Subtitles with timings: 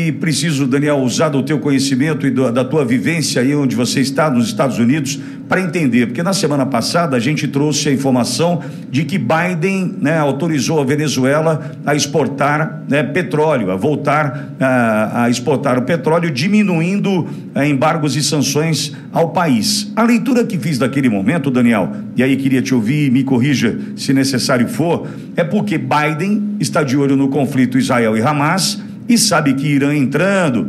[0.00, 4.00] que preciso, Daniel, usar do teu conhecimento e do, da tua vivência aí onde você
[4.00, 8.62] está, nos Estados Unidos, para entender, porque na semana passada a gente trouxe a informação
[8.90, 15.30] de que Biden né, autorizou a Venezuela a exportar né, petróleo, a voltar a, a,
[15.30, 19.92] exportar o petróleo, diminuindo a, embargos e sanções ao país.
[19.96, 24.14] A leitura que fiz daquele momento, Daniel, e aí queria te ouvir, me corrija se
[24.14, 28.80] necessário for, é porque Biden está de olho no conflito Israel e Hamas
[29.10, 30.68] e sabe que Irã entrando,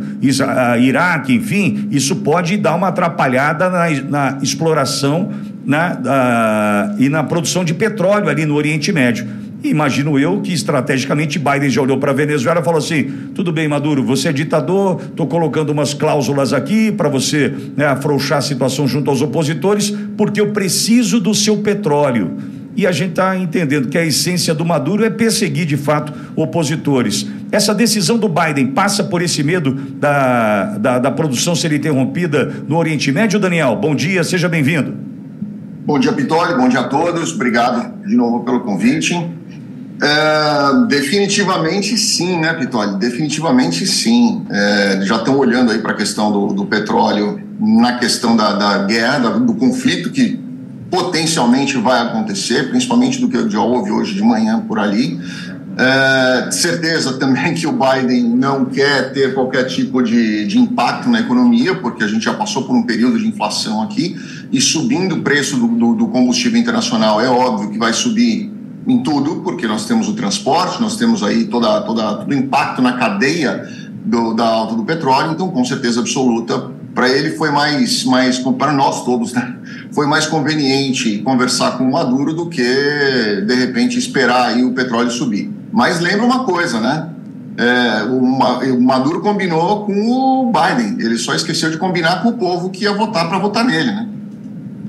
[0.79, 5.31] Iraque, enfim, isso pode dar uma atrapalhada na, na exploração
[5.63, 9.27] na, e na produção de petróleo ali no Oriente Médio.
[9.63, 13.03] Imagino eu que estrategicamente Biden já olhou para a Venezuela e falou assim:
[13.35, 18.39] tudo bem, Maduro, você é ditador, estou colocando umas cláusulas aqui para você né, afrouxar
[18.39, 22.37] a situação junto aos opositores, porque eu preciso do seu petróleo.
[22.75, 27.27] E a gente está entendendo que a essência do Maduro é perseguir de fato opositores.
[27.51, 32.77] Essa decisão do Biden passa por esse medo da, da, da produção ser interrompida no
[32.77, 33.75] Oriente Médio, Daniel?
[33.75, 34.93] Bom dia, seja bem-vindo.
[35.85, 37.33] Bom dia, Pitoli, bom dia a todos.
[37.33, 39.13] Obrigado de novo pelo convite.
[40.01, 42.97] É, definitivamente sim, né, Pitoli?
[42.97, 44.43] Definitivamente sim.
[44.49, 48.77] É, já estão olhando aí para a questão do, do, petróleo, na questão da, da
[48.85, 50.39] guerra, do conflito que
[50.91, 55.17] potencialmente vai acontecer, principalmente do que já houve hoje de manhã por ali.
[55.77, 61.21] É, certeza também que o Biden não quer ter qualquer tipo de, de impacto na
[61.21, 64.19] economia, porque a gente já passou por um período de inflação aqui,
[64.51, 68.51] e subindo o preço do, do, do combustível internacional, é óbvio que vai subir
[68.85, 72.81] em tudo, porque nós temos o transporte, nós temos aí toda, toda, todo o impacto
[72.81, 73.65] na cadeia
[74.03, 78.71] do, da alta do petróleo, então com certeza absoluta para ele foi mais, mais para
[78.71, 79.55] nós todos, né?
[79.91, 85.09] Foi mais conveniente conversar com o Maduro do que de repente esperar aí o petróleo
[85.09, 85.49] subir.
[85.71, 87.09] Mas lembra uma coisa, né?
[87.57, 92.69] É, o, Maduro combinou com o Biden, ele só esqueceu de combinar com o povo
[92.69, 94.07] que ia votar para votar nele, né?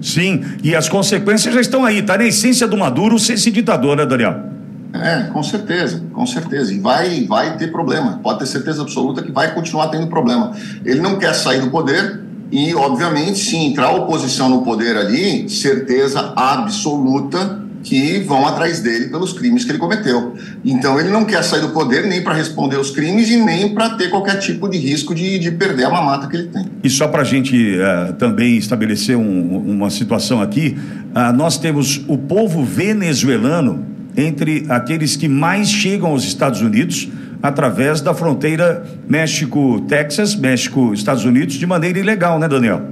[0.00, 3.96] Sim, e as consequências já estão aí, tá na essência do Maduro ser esse ditador,
[3.96, 4.52] né, Daniel?
[4.94, 6.72] É, com certeza, com certeza.
[6.72, 8.20] E vai, vai ter problema.
[8.22, 10.52] Pode ter certeza absoluta que vai continuar tendo problema.
[10.84, 12.20] Ele não quer sair do poder
[12.50, 19.32] e, obviamente, se entrar oposição no poder ali, certeza absoluta que vão atrás dele pelos
[19.32, 20.34] crimes que ele cometeu.
[20.64, 23.90] Então, ele não quer sair do poder nem para responder os crimes e nem para
[23.90, 26.66] ter qualquer tipo de risco de, de perder a mamata que ele tem.
[26.84, 30.78] E só para a gente uh, também estabelecer um, uma situação aqui,
[31.10, 37.08] uh, nós temos o povo venezuelano entre aqueles que mais chegam aos Estados Unidos
[37.42, 42.82] através da fronteira México-Texas, México-Estados Unidos, de maneira ilegal, né, Daniel?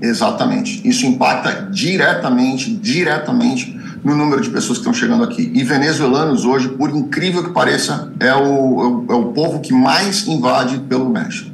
[0.00, 0.86] Exatamente.
[0.88, 5.50] Isso impacta diretamente, diretamente no número de pessoas que estão chegando aqui.
[5.54, 10.26] E venezuelanos hoje, por incrível que pareça, é o, é o é povo que mais
[10.26, 11.51] invade pelo México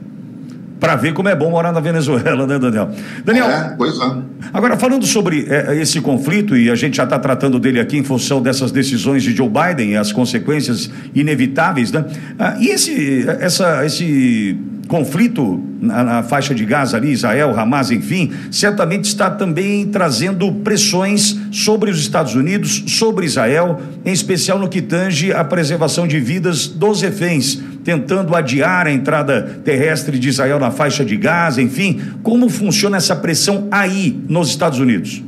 [0.79, 2.91] para ver como é bom morar na Venezuela, né, Daniel?
[3.25, 4.17] Daniel, é, pois é.
[4.53, 8.05] agora falando sobre é, esse conflito, e a gente já está tratando dele aqui em
[8.05, 12.05] função dessas decisões de Joe Biden e as consequências inevitáveis, né?
[12.39, 14.57] Ah, e esse, essa, esse
[14.89, 21.39] conflito na, na, faixa de Gaza ali, Israel, Hamas, enfim, certamente está também trazendo pressões
[21.53, 26.67] sobre os Estados Unidos, sobre Israel, em especial no que tange a preservação de vidas
[26.67, 32.51] dos reféns, tentando adiar a entrada terrestre de Israel na faixa de Gaza, enfim, como
[32.51, 35.23] funciona essa pressão aí nos Estados Unidos?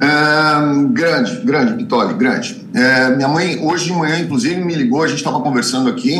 [0.00, 2.66] É, grande, grande, Vitória, grande.
[2.72, 6.16] É, minha mãe, hoje de manhã, inclusive, me ligou, a gente estava conversando aqui,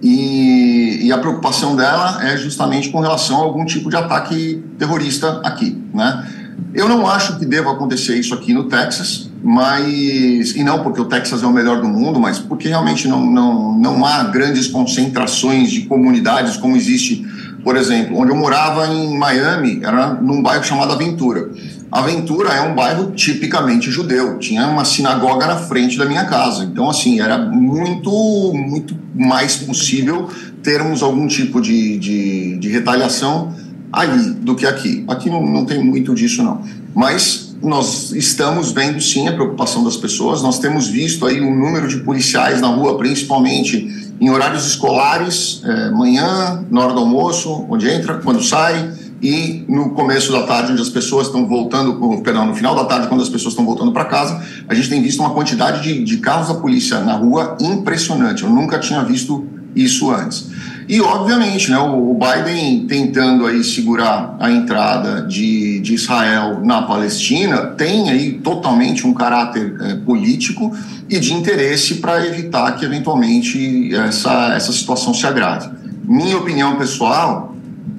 [0.00, 5.40] e, e, a preocupação dela é justamente com relação a algum tipo de ataque terrorista
[5.42, 6.24] aqui, né?
[6.74, 11.06] Eu não acho que deva acontecer isso aqui no Texas, mas e não porque o
[11.06, 15.70] Texas é o melhor do mundo, mas porque realmente não, não, não há grandes concentrações
[15.70, 17.26] de comunidades como existe,
[17.64, 21.50] por exemplo, onde eu morava em Miami, era num bairro chamado Aventura.
[21.90, 26.64] Aventura é um bairro tipicamente judeu, tinha uma sinagoga na frente da minha casa.
[26.64, 30.28] Então, assim, era muito, muito mais possível
[30.62, 33.54] termos algum tipo de, de, de retaliação
[33.92, 35.04] ali do que aqui.
[35.08, 36.62] Aqui não, não tem muito disso, não.
[36.94, 41.88] Mas nós estamos vendo sim a preocupação das pessoas, nós temos visto aí um número
[41.88, 47.88] de policiais na rua, principalmente em horários escolares, é, manhã, na hora do almoço, onde
[47.88, 48.92] entra, quando sai
[49.22, 53.08] e no começo da tarde, onde as pessoas estão voltando, perdão, no final da tarde,
[53.08, 56.18] quando as pessoas estão voltando para casa, a gente tem visto uma quantidade de, de
[56.18, 58.42] carros da polícia na rua impressionante.
[58.42, 60.48] Eu nunca tinha visto isso antes.
[60.88, 67.58] E, obviamente, né, o Biden tentando aí segurar a entrada de, de Israel na Palestina
[67.76, 70.72] tem aí totalmente um caráter é, político
[71.08, 75.68] e de interesse para evitar que, eventualmente, essa, essa situação se agrave.
[76.04, 77.56] Minha opinião pessoal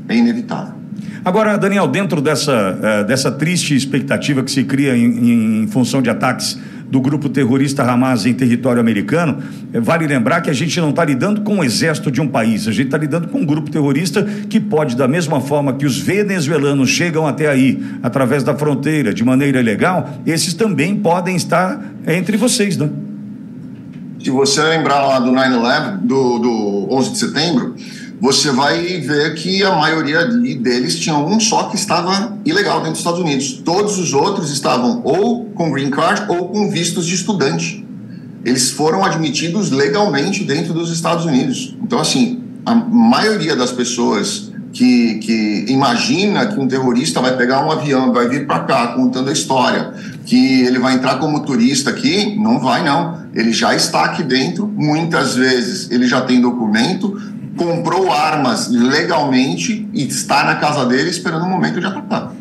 [0.07, 0.77] é inevitável.
[1.25, 6.09] Agora, Daniel, dentro dessa, uh, dessa triste expectativa que se cria em, em função de
[6.09, 6.57] ataques
[6.89, 9.43] do grupo terrorista Hamas em território americano,
[9.73, 12.67] eh, vale lembrar que a gente não está lidando com o exército de um país,
[12.67, 15.97] a gente está lidando com um grupo terrorista que pode, da mesma forma que os
[15.99, 22.37] venezuelanos chegam até aí, através da fronteira, de maneira ilegal, esses também podem estar entre
[22.37, 22.89] vocês, né?
[24.23, 27.75] Se você lembrar lá do 9-11, do, do 11 de setembro,
[28.19, 32.99] você vai ver que a maioria deles tinha um só que estava ilegal dentro dos
[32.99, 33.61] Estados Unidos.
[33.63, 37.85] Todos os outros estavam ou com green card ou com vistos de estudante.
[38.43, 41.75] Eles foram admitidos legalmente dentro dos Estados Unidos.
[41.83, 47.71] Então, assim, a maioria das pessoas que, que imagina que um terrorista vai pegar um
[47.71, 49.93] avião, vai vir para cá contando a história,
[50.25, 53.25] que ele vai entrar como turista aqui, não vai não.
[53.33, 57.19] Ele já está aqui dentro, muitas vezes ele já tem documento,
[57.57, 62.31] comprou armas legalmente e está na casa dele esperando o momento de atacar.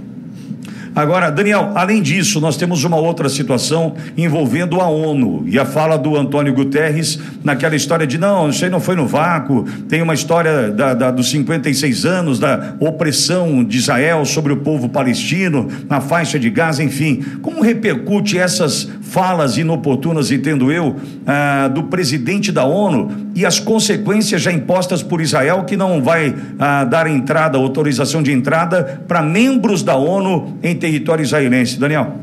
[0.97, 5.99] Agora, Daniel, além disso, nós temos uma outra situação envolvendo a ONU e a fala
[5.99, 10.15] do Antônio Guterres naquela história de não, isso aí não foi no vácuo, tem uma
[10.15, 16.01] história da, da, dos 56 anos da opressão de Israel sobre o povo palestino na
[16.01, 17.23] faixa de Gaza, enfim.
[17.43, 24.43] Como repercute essas falas inoportunas, entendo eu, ah, do presidente da ONU e as consequências
[24.43, 29.83] já impostas por Israel que não vai ah, dar entrada, autorização de entrada para membros
[29.83, 31.79] da ONU em território israelense.
[31.79, 32.17] Daniel.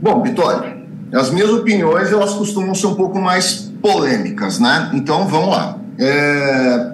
[0.00, 0.76] Bom, Vitória,
[1.12, 4.90] as minhas opiniões elas costumam ser um pouco mais polêmicas, né?
[4.94, 5.78] Então vamos lá.
[5.98, 6.92] É...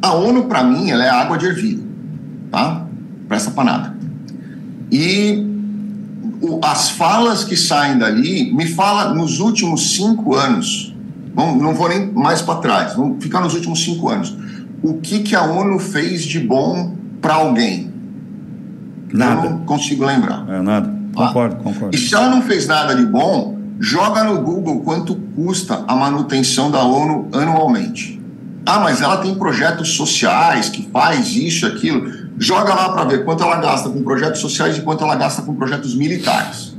[0.00, 1.82] A ONU, para mim, ela é água de ervilha,
[2.50, 2.86] tá?
[3.28, 3.94] Presta para nada.
[4.90, 5.51] E
[6.42, 10.94] o, as falas que saem dali, me fala nos últimos cinco anos,
[11.34, 14.36] não, não vou nem mais para trás, vamos ficar nos últimos cinco anos.
[14.82, 17.92] O que, que a ONU fez de bom para alguém?
[19.12, 19.46] Nada.
[19.46, 20.44] Eu não consigo lembrar.
[20.48, 20.92] É, nada.
[21.14, 21.62] Concordo, ah.
[21.62, 21.96] concordo.
[21.96, 26.70] E se ela não fez nada de bom, joga no Google quanto custa a manutenção
[26.70, 28.20] da ONU anualmente.
[28.66, 32.21] Ah, mas ela tem projetos sociais que faz isso, aquilo.
[32.42, 35.54] Joga lá para ver quanto ela gasta com projetos sociais e quanto ela gasta com
[35.54, 36.76] projetos militares.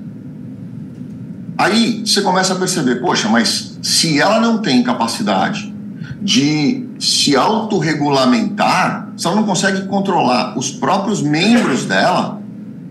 [1.58, 5.74] Aí você começa a perceber, poxa, mas se ela não tem capacidade
[6.22, 12.42] de se autorregulamentar, se ela não consegue controlar os próprios membros dela,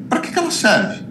[0.09, 1.03] para que, que ela serve?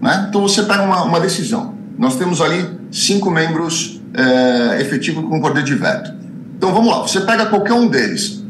[0.00, 0.26] Né?
[0.28, 1.74] Então você pega uma, uma decisão.
[1.98, 6.14] Nós temos ali cinco membros é, efetivos com poder de veto.
[6.56, 8.44] Então vamos lá, você pega qualquer um deles.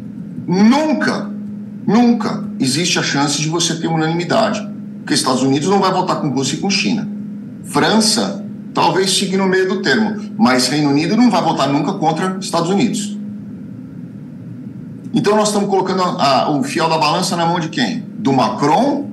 [0.46, 1.37] Nunca,
[1.88, 4.60] nunca existe a chance de você ter unanimidade.
[4.98, 7.08] Porque Estados Unidos não vai votar com Rússia e com China.
[7.64, 8.44] França
[8.74, 12.68] talvez fique no meio do termo, mas Reino Unido não vai votar nunca contra Estados
[12.68, 13.16] Unidos.
[15.14, 18.04] Então nós estamos colocando a, a, o fiel da balança na mão de quem?
[18.18, 19.08] Do Macron?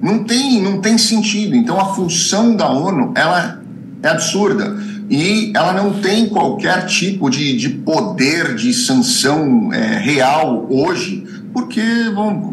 [0.00, 1.54] Não tem, não tem sentido.
[1.54, 3.60] Então a função da ONU ela
[4.02, 4.74] é absurda
[5.14, 11.80] e ela não tem qualquer tipo de, de poder de sanção é, real hoje, porque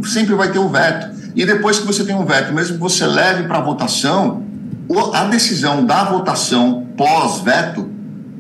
[0.03, 1.09] sempre vai ter o veto.
[1.35, 4.43] E depois que você tem um veto, mesmo que você leve para votação,
[5.11, 7.89] a decisão da votação pós-veto,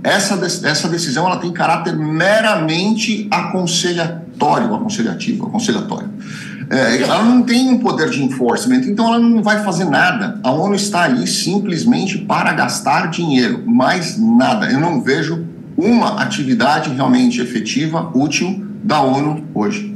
[0.03, 0.35] essa,
[0.67, 6.09] essa decisão ela tem caráter meramente aconselhatório, aconselhativo, aconselhatório.
[6.71, 10.39] É, ela não tem um poder de enforcement, então ela não vai fazer nada.
[10.41, 14.71] A ONU está ali simplesmente para gastar dinheiro, mais nada.
[14.71, 19.93] Eu não vejo uma atividade realmente efetiva, útil da ONU hoje.